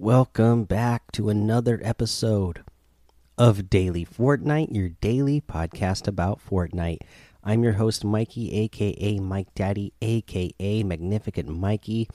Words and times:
welcome 0.00 0.64
back 0.64 1.12
to 1.12 1.28
another 1.28 1.78
episode 1.84 2.64
of 3.36 3.68
Daily 3.68 4.06
Fortnite, 4.06 4.74
your 4.74 4.88
daily 4.88 5.42
podcast 5.42 6.08
about 6.08 6.40
Fortnite. 6.42 7.00
I'm 7.44 7.62
your 7.62 7.74
host, 7.74 8.02
Mikey, 8.02 8.50
aka 8.60 9.18
Mike 9.18 9.54
Daddy, 9.54 9.92
aka 10.00 10.82
Magnificent 10.84 11.50
Mikey. 11.50 12.08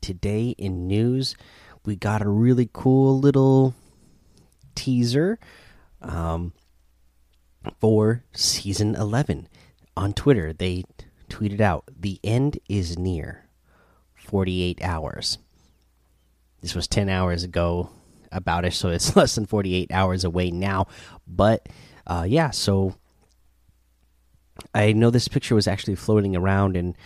Today 0.00 0.54
in 0.56 0.86
news, 0.86 1.36
we 1.84 1.94
got 1.94 2.22
a 2.22 2.28
really 2.28 2.70
cool 2.72 3.20
little 3.20 3.74
teaser 4.74 5.38
um, 6.00 6.54
for 7.82 8.24
season 8.32 8.94
11 8.94 9.46
on 9.94 10.14
Twitter. 10.14 10.54
They 10.54 10.84
tweeted 11.28 11.60
out, 11.60 11.84
The 12.00 12.18
end 12.24 12.58
is 12.66 12.98
near 12.98 13.44
48 14.14 14.82
hours. 14.82 15.36
This 16.64 16.74
was 16.74 16.88
10 16.88 17.10
hours 17.10 17.44
ago 17.44 17.90
about 18.32 18.64
it, 18.64 18.72
so 18.72 18.88
it's 18.88 19.14
less 19.18 19.34
than 19.34 19.44
48 19.44 19.92
hours 19.92 20.24
away 20.24 20.50
now. 20.50 20.86
But 21.26 21.68
uh, 22.06 22.24
yeah, 22.26 22.52
so 22.52 22.94
I 24.74 24.94
know 24.94 25.10
this 25.10 25.28
picture 25.28 25.54
was 25.54 25.68
actually 25.68 25.96
floating 25.96 26.34
around 26.34 26.74
in 26.74 26.96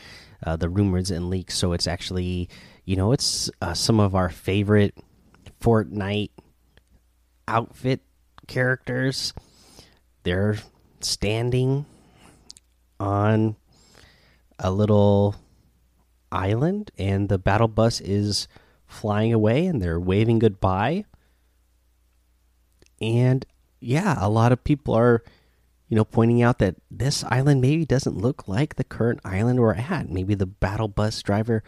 uh, 0.47 0.55
the 0.55 0.69
rumors 0.69 1.11
and 1.11 1.29
leaks, 1.29 1.59
so 1.59 1.73
it's 1.73 1.89
actually, 1.89 2.49
you 2.85 2.95
know, 2.95 3.11
it's 3.11 3.51
uh, 3.61 3.75
some 3.75 3.99
of 3.99 4.15
our 4.15 4.29
favorite 4.29 4.97
Fortnite 5.61 6.31
outfit 7.49 8.01
characters. 8.47 9.35
They're 10.23 10.59
standing 11.01 11.85
on 13.01 13.57
a 14.61 14.71
little 14.71 15.35
island, 16.31 16.93
and 16.97 17.29
the 17.29 17.39
battle 17.39 17.67
bus 17.67 18.01
is 18.01 18.47
flying 18.89 19.33
away 19.33 19.67
and 19.67 19.81
they're 19.81 20.01
waving 20.01 20.41
goodbye. 20.41 21.05
And 23.01 23.47
yeah, 23.79 24.17
a 24.19 24.29
lot 24.29 24.51
of 24.51 24.65
people 24.65 24.95
are, 24.95 25.23
you 25.89 25.97
know, 25.97 26.05
pointing 26.05 26.43
out 26.43 26.59
that 26.59 26.77
this 26.91 27.23
island 27.25 27.61
maybe 27.61 27.85
doesn't 27.85 28.17
look 28.17 28.49
like 28.49 28.75
the 28.75 28.85
current 28.85 29.21
island 29.25 29.61
we're 29.61 29.75
at. 29.75 30.11
Maybe 30.11 30.35
the 30.35 30.47
battle 30.47 30.89
bus 30.89 31.23
driver 31.23 31.63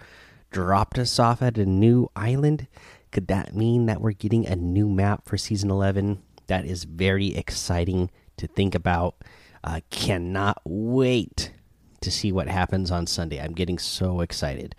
dropped 0.51 0.99
us 0.99 1.19
off 1.19 1.43
at 1.43 1.59
a 1.59 1.67
new 1.67 2.09
island. 2.17 2.67
Could 3.13 3.29
that 3.29 3.55
mean 3.55 3.87
that 3.87 4.01
we're 4.01 4.13
getting 4.13 4.47
a 4.47 4.57
new 4.57 4.89
map 4.89 5.27
for 5.27 5.37
season 5.37 5.71
11? 5.71 6.23
That 6.49 6.65
is 6.65 6.85
very 6.85 7.37
exciting 7.37 8.11
to 8.39 8.47
think 8.47 8.75
about. 8.75 9.17
Uh, 9.63 9.81
cannot 9.91 10.61
wait 10.65 11.53
to 12.01 12.11
see 12.11 12.33
what 12.33 12.49
happens 12.49 12.91
on 12.91 13.07
Sunday. 13.07 13.41
I'm 13.41 13.53
getting 13.53 13.79
so 13.79 14.21
excited. 14.21 14.75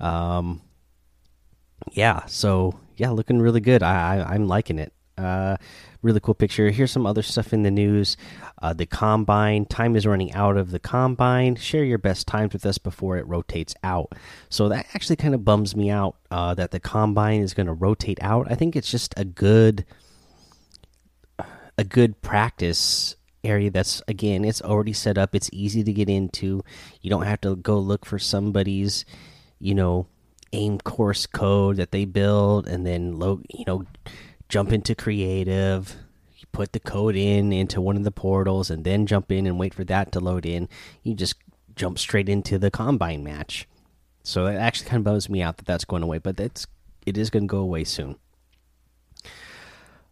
Um, 0.00 0.62
yeah, 1.92 2.24
so 2.26 2.78
yeah, 2.96 3.10
looking 3.10 3.40
really 3.40 3.60
good. 3.60 3.82
I, 3.82 4.18
I 4.18 4.34
am 4.34 4.48
liking 4.48 4.78
it. 4.78 4.92
Uh, 5.18 5.56
really 6.02 6.20
cool 6.20 6.34
picture. 6.34 6.70
Here's 6.70 6.90
some 6.90 7.06
other 7.06 7.22
stuff 7.22 7.52
in 7.52 7.62
the 7.62 7.70
news. 7.70 8.16
Uh, 8.60 8.72
the 8.72 8.86
combine 8.86 9.64
time 9.64 9.96
is 9.96 10.06
running 10.06 10.32
out 10.32 10.56
of 10.56 10.70
the 10.70 10.78
combine. 10.78 11.56
Share 11.56 11.84
your 11.84 11.98
best 11.98 12.26
times 12.26 12.52
with 12.52 12.64
us 12.66 12.78
before 12.78 13.16
it 13.16 13.26
rotates 13.26 13.74
out. 13.82 14.12
So 14.48 14.68
that 14.68 14.86
actually 14.94 15.16
kind 15.16 15.34
of 15.34 15.44
bums 15.44 15.74
me 15.74 15.90
out 15.90 16.16
uh, 16.30 16.54
that 16.54 16.70
the 16.70 16.80
combine 16.80 17.40
is 17.40 17.54
going 17.54 17.66
to 17.66 17.72
rotate 17.72 18.18
out. 18.20 18.50
I 18.50 18.54
think 18.54 18.76
it's 18.76 18.90
just 18.90 19.14
a 19.16 19.24
good 19.24 19.84
a 21.78 21.84
good 21.84 22.22
practice 22.22 23.16
area 23.44 23.70
that's 23.70 24.02
again 24.08 24.44
it's 24.44 24.62
already 24.62 24.92
set 24.92 25.16
up 25.16 25.34
it's 25.34 25.48
easy 25.52 25.84
to 25.84 25.92
get 25.92 26.08
into 26.08 26.64
you 27.00 27.08
don't 27.08 27.22
have 27.22 27.40
to 27.40 27.54
go 27.54 27.78
look 27.78 28.04
for 28.04 28.18
somebody's 28.18 29.04
you 29.60 29.74
know 29.74 30.06
aim 30.56 30.78
course 30.78 31.26
code 31.26 31.76
that 31.76 31.90
they 31.90 32.04
build 32.04 32.66
and 32.66 32.86
then 32.86 33.20
you 33.50 33.64
know 33.66 33.84
jump 34.48 34.72
into 34.72 34.94
creative 34.94 35.96
put 36.56 36.72
the 36.72 36.80
code 36.80 37.16
in 37.16 37.52
into 37.52 37.82
one 37.82 37.98
of 37.98 38.04
the 38.04 38.10
portals 38.10 38.70
and 38.70 38.82
then 38.82 39.06
jump 39.06 39.30
in 39.30 39.46
and 39.46 39.58
wait 39.58 39.74
for 39.74 39.84
that 39.84 40.10
to 40.10 40.20
load 40.20 40.46
in. 40.46 40.66
You 41.02 41.12
just 41.12 41.34
jump 41.74 41.98
straight 41.98 42.30
into 42.30 42.58
the 42.58 42.70
combine 42.70 43.22
match. 43.22 43.68
So 44.22 44.46
that 44.46 44.56
actually 44.56 44.88
kind 44.88 45.00
of 45.00 45.04
bums 45.04 45.28
me 45.28 45.42
out 45.42 45.58
that 45.58 45.66
that's 45.66 45.84
going 45.84 46.02
away 46.02 46.16
but 46.16 46.38
that's 46.38 46.66
it 47.04 47.18
is 47.18 47.28
going 47.28 47.42
to 47.42 47.52
go 47.52 47.58
away 47.58 47.84
soon. 47.84 48.16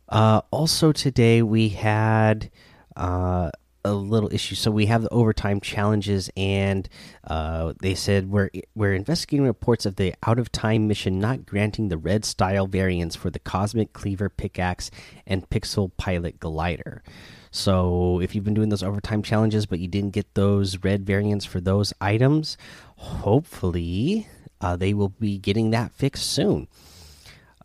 Uh, 0.06 0.42
also 0.50 0.92
today 0.92 1.40
we 1.40 1.70
had 1.70 2.50
uh, 2.94 3.50
a 3.84 3.92
little 3.92 4.32
issue. 4.32 4.54
So 4.54 4.70
we 4.70 4.86
have 4.86 5.02
the 5.02 5.12
overtime 5.12 5.60
challenges, 5.60 6.30
and 6.36 6.88
uh, 7.24 7.74
they 7.80 7.94
said 7.94 8.30
we're 8.30 8.50
we're 8.74 8.94
investigating 8.94 9.46
reports 9.46 9.86
of 9.86 9.96
the 9.96 10.14
out 10.26 10.38
of 10.38 10.50
time 10.50 10.88
mission 10.88 11.18
not 11.18 11.46
granting 11.46 11.88
the 11.88 11.98
red 11.98 12.24
style 12.24 12.66
variants 12.66 13.14
for 13.14 13.30
the 13.30 13.38
Cosmic 13.38 13.92
Cleaver 13.92 14.28
pickaxe 14.28 14.90
and 15.26 15.48
Pixel 15.50 15.90
Pilot 15.96 16.40
glider. 16.40 17.02
So 17.50 18.20
if 18.20 18.34
you've 18.34 18.44
been 18.44 18.54
doing 18.54 18.70
those 18.70 18.82
overtime 18.82 19.22
challenges, 19.22 19.66
but 19.66 19.78
you 19.78 19.86
didn't 19.86 20.10
get 20.10 20.34
those 20.34 20.78
red 20.78 21.06
variants 21.06 21.44
for 21.44 21.60
those 21.60 21.92
items, 22.00 22.56
hopefully 22.96 24.26
uh, 24.60 24.76
they 24.76 24.92
will 24.92 25.10
be 25.10 25.38
getting 25.38 25.70
that 25.70 25.92
fixed 25.92 26.32
soon. 26.32 26.66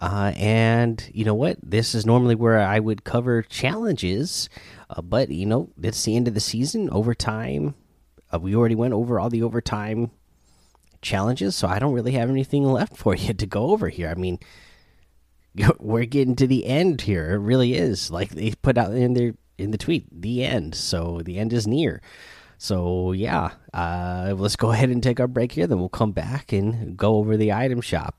Uh, 0.02 0.32
and 0.38 1.10
you 1.14 1.26
know 1.26 1.34
what? 1.34 1.58
This 1.62 1.94
is 1.94 2.06
normally 2.06 2.36
where 2.36 2.60
I 2.60 2.80
would 2.80 3.04
cover 3.04 3.42
challenges, 3.42 4.50
uh, 4.90 5.02
but 5.02 5.30
you 5.30 5.46
know, 5.46 5.70
it's 5.82 6.04
the 6.04 6.16
end 6.16 6.28
of 6.28 6.34
the 6.34 6.40
season. 6.40 6.90
Overtime, 6.90 7.76
uh, 8.34 8.40
we 8.40 8.56
already 8.56 8.76
went 8.76 8.94
over 8.94 9.20
all 9.20 9.30
the 9.30 9.44
overtime 9.44 10.12
challenges, 11.02 11.56
so 11.56 11.68
I 11.68 11.80
don't 11.80 11.94
really 11.94 12.14
have 12.14 12.30
anything 12.30 12.64
left 12.64 12.96
for 12.96 13.16
you 13.16 13.34
to 13.34 13.46
go 13.46 13.72
over 13.72 13.90
here. 13.90 14.10
I 14.10 14.16
mean, 14.16 14.40
we're 15.80 16.06
getting 16.06 16.36
to 16.38 16.48
the 16.48 16.66
end 16.66 17.02
here. 17.02 17.32
It 17.32 17.40
really 17.40 17.74
is 17.74 18.10
like 18.10 18.30
they 18.30 18.52
put 18.52 18.78
out 18.78 18.94
in 18.94 19.14
their 19.14 19.34
in 19.58 19.72
the 19.72 19.78
tweet, 19.78 20.08
the 20.10 20.46
end. 20.46 20.76
So 20.76 21.22
the 21.24 21.38
end 21.38 21.52
is 21.52 21.68
near. 21.68 22.02
So 22.58 23.12
yeah, 23.12 23.52
uh, 23.74 24.34
let's 24.38 24.56
go 24.56 24.72
ahead 24.72 24.90
and 24.90 25.04
take 25.04 25.20
our 25.20 25.28
break 25.28 25.54
here. 25.54 25.68
Then 25.68 25.80
we'll 25.80 25.90
come 25.90 26.12
back 26.12 26.52
and 26.52 26.98
go 26.98 27.16
over 27.16 27.38
the 27.38 27.54
item 27.54 27.82
shop. 27.82 28.19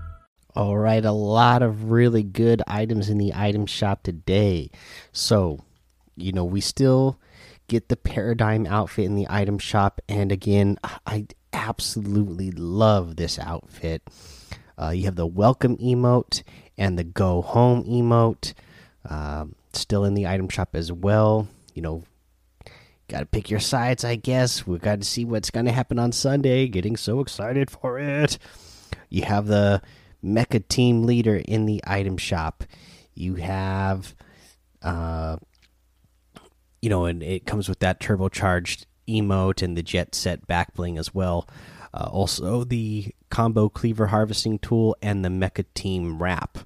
All 0.53 0.77
right, 0.77 1.03
a 1.03 1.13
lot 1.13 1.61
of 1.61 1.91
really 1.91 2.23
good 2.23 2.61
items 2.67 3.09
in 3.09 3.17
the 3.17 3.33
item 3.33 3.65
shop 3.65 4.03
today. 4.03 4.69
So, 5.13 5.59
you 6.17 6.33
know, 6.33 6.43
we 6.43 6.59
still 6.59 7.17
get 7.67 7.87
the 7.87 7.95
paradigm 7.95 8.65
outfit 8.65 9.05
in 9.05 9.15
the 9.15 9.27
item 9.29 9.57
shop. 9.57 10.01
And 10.09 10.29
again, 10.29 10.77
I 11.05 11.27
absolutely 11.53 12.51
love 12.51 13.15
this 13.15 13.39
outfit. 13.39 14.01
Uh, 14.77 14.89
you 14.89 15.05
have 15.05 15.15
the 15.15 15.25
welcome 15.25 15.77
emote 15.77 16.43
and 16.77 16.99
the 16.99 17.05
go 17.05 17.41
home 17.41 17.85
emote 17.85 18.53
um, 19.09 19.55
still 19.71 20.03
in 20.03 20.15
the 20.15 20.27
item 20.27 20.49
shop 20.49 20.69
as 20.73 20.91
well. 20.91 21.47
You 21.73 21.81
know, 21.81 22.03
got 23.07 23.19
to 23.21 23.25
pick 23.25 23.49
your 23.49 23.61
sides, 23.61 24.03
I 24.03 24.15
guess. 24.15 24.67
We 24.67 24.77
got 24.79 24.99
to 24.99 25.07
see 25.07 25.23
what's 25.23 25.49
going 25.49 25.65
to 25.65 25.71
happen 25.71 25.97
on 25.97 26.11
Sunday. 26.11 26.67
Getting 26.67 26.97
so 26.97 27.21
excited 27.21 27.71
for 27.71 27.99
it. 27.99 28.37
You 29.09 29.23
have 29.23 29.47
the 29.47 29.81
mecha 30.23 30.67
team 30.67 31.03
leader 31.03 31.37
in 31.37 31.65
the 31.65 31.81
item 31.85 32.17
shop. 32.17 32.63
You 33.13 33.35
have, 33.35 34.15
uh, 34.81 35.37
you 36.81 36.89
know, 36.89 37.05
and 37.05 37.21
it 37.21 37.45
comes 37.45 37.67
with 37.67 37.79
that 37.79 37.99
turbocharged 37.99 38.85
emote 39.07 39.61
and 39.61 39.77
the 39.77 39.83
jet 39.83 40.15
set 40.15 40.47
back 40.47 40.73
bling 40.73 40.97
as 40.97 41.13
well. 41.13 41.47
Uh, 41.93 42.09
also, 42.11 42.63
the 42.63 43.13
combo 43.29 43.67
cleaver 43.67 44.07
harvesting 44.07 44.59
tool 44.59 44.95
and 45.01 45.25
the 45.25 45.29
mecha 45.29 45.65
team 45.73 46.21
wrap. 46.21 46.57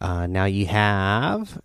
Uh, 0.00 0.26
now 0.26 0.44
you 0.44 0.66
have 0.66 1.60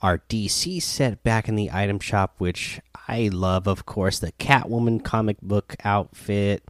our 0.00 0.18
DC 0.18 0.82
set 0.82 1.22
back 1.22 1.48
in 1.48 1.54
the 1.54 1.70
item 1.72 2.00
shop, 2.00 2.34
which 2.38 2.80
I 3.08 3.28
love, 3.32 3.66
of 3.66 3.84
course, 3.84 4.18
the 4.18 4.32
Catwoman 4.32 5.02
comic 5.02 5.40
book 5.40 5.74
outfit 5.84 6.62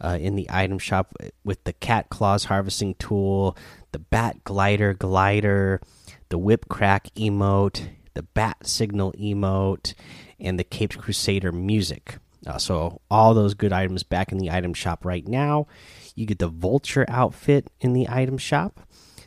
uh, 0.00 0.18
in 0.20 0.34
the 0.36 0.48
item 0.50 0.78
shop 0.78 1.14
with 1.44 1.62
the 1.64 1.72
cat 1.72 2.08
claws 2.10 2.44
harvesting 2.44 2.94
tool, 2.94 3.56
the 3.92 3.98
bat 3.98 4.42
glider 4.44 4.94
glider, 4.94 5.80
the 6.28 6.38
whip 6.38 6.68
crack 6.68 7.10
emote, 7.14 7.88
the 8.14 8.22
bat 8.22 8.66
signal 8.66 9.12
emote, 9.12 9.94
and 10.38 10.58
the 10.58 10.64
Caped 10.64 10.98
Crusader 10.98 11.52
music. 11.52 12.18
Uh, 12.46 12.58
so 12.58 13.00
all 13.10 13.34
those 13.34 13.54
good 13.54 13.72
items 13.72 14.02
back 14.02 14.32
in 14.32 14.38
the 14.38 14.50
item 14.50 14.72
shop 14.72 15.04
right 15.04 15.26
now. 15.28 15.66
You 16.14 16.26
get 16.26 16.38
the 16.38 16.48
Vulture 16.48 17.04
outfit 17.08 17.70
in 17.80 17.92
the 17.92 18.08
item 18.08 18.38
shop, 18.38 18.80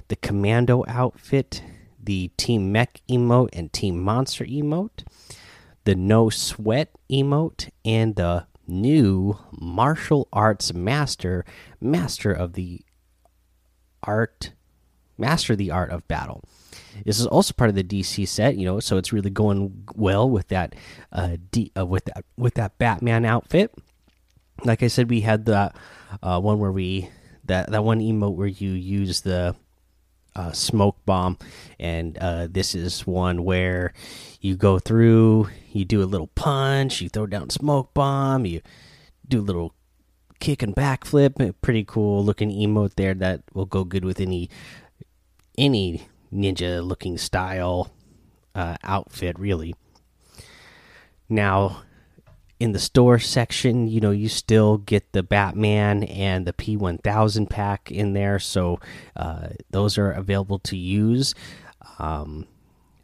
the 0.07 0.15
Commando 0.15 0.83
outfit, 0.87 1.63
the 2.01 2.29
Team 2.37 2.71
Mech 2.71 3.01
emote 3.09 3.49
and 3.53 3.71
Team 3.71 4.01
Monster 4.01 4.45
emote, 4.45 5.05
the 5.85 5.95
No 5.95 6.29
Sweat 6.29 6.89
emote, 7.11 7.69
and 7.83 8.15
the 8.15 8.47
new 8.67 9.37
martial 9.51 10.27
arts 10.31 10.73
master, 10.73 11.45
master 11.81 12.31
of 12.31 12.53
the 12.53 12.81
art, 14.01 14.53
master 15.17 15.55
the 15.55 15.71
art 15.71 15.91
of 15.91 16.07
battle. 16.07 16.43
This 17.05 17.19
is 17.19 17.27
also 17.27 17.53
part 17.53 17.69
of 17.69 17.75
the 17.75 17.83
DC 17.83 18.27
set, 18.27 18.55
you 18.55 18.65
know, 18.65 18.79
so 18.79 18.97
it's 18.97 19.13
really 19.13 19.29
going 19.29 19.85
well 19.95 20.29
with 20.29 20.47
that, 20.49 20.75
uh, 21.11 21.37
D, 21.51 21.71
uh, 21.77 21.85
with 21.85 22.05
that 22.05 22.23
with 22.37 22.55
that 22.55 22.77
Batman 22.77 23.25
outfit. 23.25 23.73
Like 24.63 24.83
I 24.83 24.87
said, 24.87 25.09
we 25.09 25.21
had 25.21 25.45
the 25.45 25.73
uh, 26.21 26.39
one 26.39 26.59
where 26.59 26.71
we 26.71 27.09
that 27.45 27.71
that 27.71 27.83
one 27.83 27.99
emote 27.99 28.35
where 28.35 28.47
you 28.47 28.71
use 28.71 29.21
the 29.21 29.55
uh, 30.35 30.51
smoke 30.51 30.97
bomb, 31.05 31.37
and 31.79 32.17
uh, 32.17 32.47
this 32.49 32.75
is 32.75 33.05
one 33.05 33.43
where 33.43 33.93
you 34.41 34.55
go 34.55 34.79
through, 34.79 35.49
you 35.71 35.85
do 35.85 36.01
a 36.01 36.05
little 36.05 36.27
punch, 36.27 37.01
you 37.01 37.09
throw 37.09 37.27
down 37.27 37.49
smoke 37.49 37.93
bomb, 37.93 38.45
you 38.45 38.61
do 39.27 39.39
a 39.39 39.41
little 39.41 39.73
kick 40.39 40.61
and 40.61 40.75
backflip. 40.75 41.53
Pretty 41.61 41.83
cool 41.83 42.23
looking 42.23 42.49
emote 42.49 42.95
there 42.95 43.13
that 43.13 43.43
will 43.53 43.65
go 43.65 43.83
good 43.83 44.05
with 44.05 44.19
any 44.19 44.49
any 45.57 46.07
ninja 46.33 46.83
looking 46.85 47.17
style 47.17 47.91
uh, 48.55 48.75
outfit, 48.83 49.37
really. 49.39 49.75
Now, 51.29 51.83
in 52.59 52.71
the 52.71 52.79
store 52.79 53.19
section, 53.19 53.87
you 53.87 53.99
know, 53.99 54.11
you 54.11 54.29
still 54.29 54.77
get 54.77 55.11
the 55.11 55.23
Batman 55.23 56.03
and 56.03 56.45
the 56.45 56.53
P1000 56.53 57.49
pack 57.49 57.91
in 57.91 58.13
there. 58.13 58.39
So 58.39 58.79
uh, 59.15 59.49
those 59.69 59.97
are 59.97 60.11
available 60.11 60.59
to 60.59 60.77
use 60.77 61.35
um, 61.99 62.47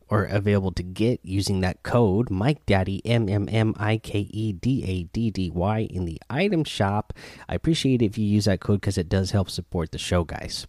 or 0.10 0.26
available 0.26 0.72
to 0.72 0.84
get 0.84 1.20
using 1.24 1.62
that 1.62 1.84
code 1.84 2.30
Mike 2.30 2.66
Daddy 2.66 3.02
M 3.06 3.30
M 3.30 3.48
M 3.50 3.76
I 3.78 3.98
K 3.98 4.28
E 4.32 4.54
D 4.54 4.84
A 4.86 5.04
D 5.04 5.30
D 5.30 5.50
Y 5.50 5.80
in 5.90 6.06
the 6.06 6.20
item 6.30 6.64
shop. 6.64 7.14
I 7.48 7.56
appreciate 7.56 8.02
if 8.02 8.18
you 8.18 8.26
use 8.26 8.46
that 8.46 8.60
code 8.60 8.82
because 8.82 8.98
it 8.98 9.10
does 9.10 9.32
help 9.32 9.50
support 9.50 9.92
the 9.92 9.98
show, 9.98 10.24
guys. 10.24 10.66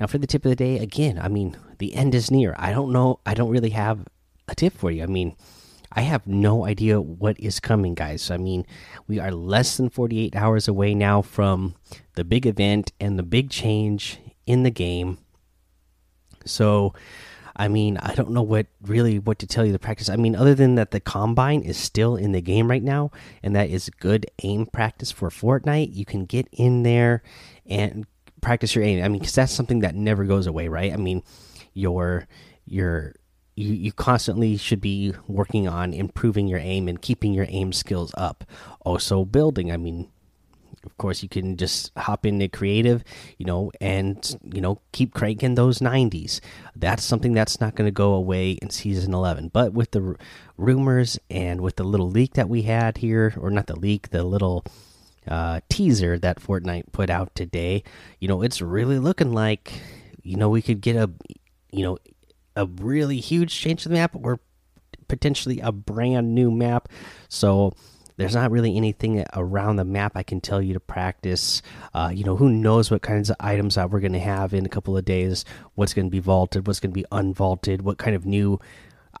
Now, 0.00 0.06
for 0.06 0.18
the 0.18 0.26
tip 0.26 0.44
of 0.44 0.50
the 0.50 0.56
day, 0.56 0.78
again, 0.78 1.18
I 1.18 1.28
mean, 1.28 1.56
the 1.78 1.94
end 1.94 2.14
is 2.14 2.30
near. 2.30 2.54
I 2.58 2.72
don't 2.72 2.92
know, 2.92 3.20
I 3.24 3.34
don't 3.34 3.50
really 3.50 3.70
have 3.70 4.06
a 4.48 4.54
tip 4.54 4.76
for 4.76 4.90
you. 4.90 5.02
I 5.02 5.06
mean, 5.06 5.36
I 5.94 6.02
have 6.02 6.26
no 6.26 6.66
idea 6.66 7.00
what 7.00 7.38
is 7.38 7.60
coming, 7.60 7.94
guys. 7.94 8.30
I 8.30 8.36
mean, 8.36 8.66
we 9.06 9.18
are 9.18 9.30
less 9.30 9.76
than 9.76 9.90
48 9.90 10.34
hours 10.34 10.68
away 10.68 10.94
now 10.94 11.22
from 11.22 11.74
the 12.14 12.24
big 12.24 12.46
event 12.46 12.92
and 12.98 13.18
the 13.18 13.22
big 13.22 13.50
change 13.50 14.18
in 14.46 14.62
the 14.62 14.70
game. 14.70 15.18
So, 16.44 16.94
I 17.54 17.68
mean, 17.68 17.98
I 17.98 18.14
don't 18.14 18.30
know 18.30 18.42
what 18.42 18.66
really 18.80 19.18
what 19.18 19.38
to 19.40 19.46
tell 19.46 19.64
you 19.66 19.72
the 19.72 19.78
practice. 19.78 20.08
I 20.08 20.16
mean, 20.16 20.34
other 20.34 20.54
than 20.54 20.76
that 20.76 20.90
the 20.90 21.00
combine 21.00 21.62
is 21.62 21.76
still 21.76 22.16
in 22.16 22.32
the 22.32 22.40
game 22.40 22.68
right 22.68 22.82
now 22.82 23.10
and 23.42 23.54
that 23.54 23.68
is 23.68 23.90
good 23.90 24.26
aim 24.42 24.66
practice 24.66 25.12
for 25.12 25.28
Fortnite, 25.28 25.94
you 25.94 26.04
can 26.04 26.24
get 26.24 26.48
in 26.52 26.82
there 26.82 27.22
and 27.66 28.06
practice 28.40 28.74
your 28.74 28.84
aim. 28.84 29.04
I 29.04 29.08
mean, 29.08 29.20
cuz 29.20 29.34
that's 29.34 29.52
something 29.52 29.80
that 29.80 29.94
never 29.94 30.24
goes 30.24 30.46
away, 30.46 30.68
right? 30.68 30.92
I 30.92 30.96
mean, 30.96 31.22
your 31.74 32.26
your 32.64 33.14
you, 33.54 33.72
you 33.72 33.92
constantly 33.92 34.56
should 34.56 34.80
be 34.80 35.14
working 35.26 35.68
on 35.68 35.92
improving 35.92 36.48
your 36.48 36.58
aim 36.58 36.88
and 36.88 37.00
keeping 37.00 37.32
your 37.32 37.46
aim 37.48 37.72
skills 37.72 38.12
up. 38.16 38.44
Also, 38.80 39.24
building. 39.24 39.70
I 39.70 39.76
mean, 39.76 40.08
of 40.84 40.96
course, 40.96 41.22
you 41.22 41.28
can 41.28 41.56
just 41.56 41.92
hop 41.96 42.26
into 42.26 42.48
creative, 42.48 43.04
you 43.38 43.46
know, 43.46 43.70
and 43.80 44.36
you 44.42 44.60
know 44.60 44.80
keep 44.92 45.14
cranking 45.14 45.54
those 45.54 45.78
90s. 45.78 46.40
That's 46.74 47.04
something 47.04 47.34
that's 47.34 47.60
not 47.60 47.74
going 47.74 47.86
to 47.86 47.92
go 47.92 48.14
away 48.14 48.52
in 48.52 48.70
season 48.70 49.14
11. 49.14 49.48
But 49.48 49.72
with 49.72 49.92
the 49.92 50.16
rumors 50.56 51.18
and 51.30 51.60
with 51.60 51.76
the 51.76 51.84
little 51.84 52.10
leak 52.10 52.34
that 52.34 52.48
we 52.48 52.62
had 52.62 52.98
here, 52.98 53.34
or 53.38 53.50
not 53.50 53.66
the 53.66 53.78
leak, 53.78 54.10
the 54.10 54.24
little 54.24 54.64
uh, 55.28 55.60
teaser 55.68 56.18
that 56.18 56.40
Fortnite 56.40 56.90
put 56.90 57.10
out 57.10 57.34
today, 57.34 57.84
you 58.18 58.26
know, 58.28 58.42
it's 58.42 58.60
really 58.60 58.98
looking 58.98 59.32
like 59.32 59.72
you 60.22 60.36
know 60.36 60.48
we 60.48 60.62
could 60.62 60.80
get 60.80 60.96
a 60.96 61.10
you 61.70 61.84
know 61.84 61.98
a 62.56 62.66
really 62.66 63.20
huge 63.20 63.54
change 63.54 63.82
to 63.82 63.88
the 63.88 63.94
map 63.94 64.14
or 64.14 64.40
potentially 65.08 65.60
a 65.60 65.72
brand 65.72 66.34
new 66.34 66.50
map. 66.50 66.88
So 67.28 67.72
there's 68.16 68.34
not 68.34 68.50
really 68.50 68.76
anything 68.76 69.24
around 69.34 69.76
the 69.76 69.84
map 69.84 70.12
I 70.14 70.22
can 70.22 70.40
tell 70.40 70.60
you 70.62 70.74
to 70.74 70.80
practice. 70.80 71.62
Uh, 71.94 72.10
you 72.14 72.24
know, 72.24 72.36
who 72.36 72.50
knows 72.50 72.90
what 72.90 73.02
kinds 73.02 73.30
of 73.30 73.36
items 73.40 73.74
that 73.74 73.90
we're 73.90 74.00
going 74.00 74.12
to 74.12 74.20
have 74.20 74.54
in 74.54 74.66
a 74.66 74.70
couple 74.70 74.96
of 74.96 75.04
days? 75.04 75.44
What's 75.74 75.94
going 75.94 76.06
to 76.06 76.10
be 76.10 76.20
vaulted? 76.20 76.66
What's 76.66 76.80
going 76.80 76.92
to 76.92 77.00
be 77.00 77.06
unvaulted? 77.10 77.82
What 77.82 77.98
kind 77.98 78.14
of 78.14 78.26
new 78.26 78.60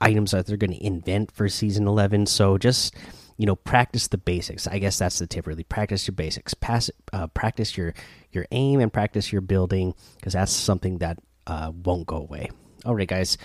items 0.00 0.32
that 0.32 0.46
they're 0.46 0.56
going 0.56 0.72
to 0.72 0.84
invent 0.84 1.30
for 1.32 1.48
season 1.48 1.86
11? 1.86 2.26
So 2.26 2.58
just 2.58 2.94
you 3.38 3.46
know, 3.46 3.56
practice 3.56 4.08
the 4.08 4.18
basics. 4.18 4.66
I 4.66 4.78
guess 4.78 4.98
that's 4.98 5.18
the 5.18 5.26
tip. 5.26 5.46
Really, 5.46 5.64
practice 5.64 6.06
your 6.06 6.14
basics. 6.14 6.54
Pass, 6.54 6.90
uh, 7.12 7.26
practice 7.28 7.76
your 7.76 7.94
your 8.30 8.46
aim 8.52 8.78
and 8.78 8.92
practice 8.92 9.32
your 9.32 9.40
building 9.40 9.94
because 10.16 10.34
that's 10.34 10.52
something 10.52 10.98
that 10.98 11.18
uh, 11.46 11.72
won't 11.84 12.06
go 12.06 12.18
away. 12.18 12.50
All 12.84 12.94
right, 12.94 13.08
guys. 13.08 13.38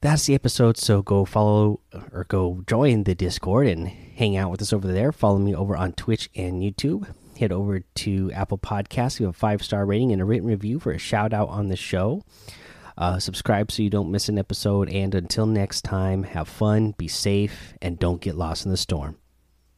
That's 0.00 0.24
the 0.24 0.34
episode. 0.34 0.78
So 0.78 1.02
go 1.02 1.24
follow 1.26 1.80
or 2.12 2.24
go 2.24 2.62
join 2.66 3.04
the 3.04 3.14
Discord 3.14 3.66
and 3.66 3.86
hang 3.88 4.36
out 4.36 4.50
with 4.50 4.62
us 4.62 4.72
over 4.72 4.90
there. 4.90 5.12
Follow 5.12 5.38
me 5.38 5.54
over 5.54 5.76
on 5.76 5.92
Twitch 5.92 6.30
and 6.34 6.62
YouTube. 6.62 7.06
Head 7.38 7.52
over 7.52 7.80
to 7.80 8.32
Apple 8.32 8.58
Podcasts. 8.58 9.18
We 9.18 9.26
have 9.26 9.34
a 9.34 9.38
five 9.38 9.62
star 9.62 9.84
rating 9.84 10.12
and 10.12 10.22
a 10.22 10.24
written 10.24 10.48
review 10.48 10.80
for 10.80 10.92
a 10.92 10.98
shout 10.98 11.34
out 11.34 11.48
on 11.48 11.68
the 11.68 11.76
show. 11.76 12.22
Uh, 12.96 13.18
subscribe 13.18 13.70
so 13.70 13.82
you 13.82 13.90
don't 13.90 14.10
miss 14.10 14.28
an 14.28 14.38
episode. 14.38 14.88
And 14.90 15.14
until 15.14 15.46
next 15.46 15.82
time, 15.82 16.22
have 16.22 16.48
fun, 16.48 16.94
be 16.96 17.08
safe, 17.08 17.74
and 17.80 17.98
don't 17.98 18.20
get 18.20 18.36
lost 18.36 18.64
in 18.64 18.70
the 18.70 18.76
storm. 18.76 19.19